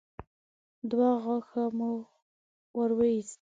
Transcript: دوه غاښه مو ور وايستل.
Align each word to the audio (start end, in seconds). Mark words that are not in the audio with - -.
دوه 0.89 1.09
غاښه 1.23 1.63
مو 1.77 1.91
ور 2.77 2.91
وايستل. 2.97 3.29